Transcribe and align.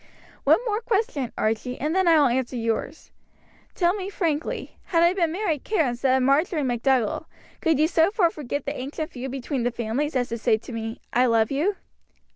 "One 0.45 0.57
more 0.65 0.81
question, 0.81 1.31
Archie, 1.37 1.79
and 1.79 1.95
then 1.95 2.07
I 2.07 2.17
will 2.17 2.25
answer 2.25 2.55
yours. 2.55 3.11
Tell 3.75 3.93
me 3.93 4.09
frankly, 4.09 4.79
had 4.85 5.03
I 5.03 5.13
been 5.13 5.31
Mary 5.31 5.59
Kerr 5.59 5.85
instead 5.89 6.17
of 6.17 6.23
Marjory 6.23 6.63
MacDougall, 6.63 7.27
could 7.61 7.77
you 7.77 7.87
so 7.87 8.09
far 8.09 8.31
forget 8.31 8.65
the 8.65 8.75
ancient 8.75 9.11
feud 9.11 9.29
between 9.29 9.61
the 9.61 9.69
families 9.69 10.15
as 10.15 10.29
to 10.29 10.39
say 10.39 10.57
to 10.57 10.71
me, 10.73 11.01
'I 11.13 11.25
love 11.27 11.51
you.'" 11.51 11.75